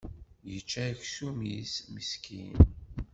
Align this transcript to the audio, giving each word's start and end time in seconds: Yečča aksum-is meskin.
Yečča 0.51 0.83
aksum-is 0.91 1.73
meskin. 1.93 2.53